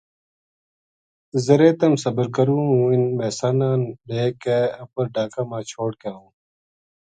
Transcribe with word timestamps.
ذرے 1.45 1.69
تم 1.79 1.93
صبر 2.03 2.25
کروں 2.35 2.63
ہوں 2.69 2.83
اِنھ 2.91 3.07
مھیساں 3.17 3.53
نا 3.59 3.69
لے 4.07 4.23
کے 4.41 4.57
اپر 4.83 5.03
ڈھاکا 5.13 5.41
ما 5.49 5.59
چھوڈ 5.71 5.91
کے 6.01 6.07
آئوں 6.13 6.29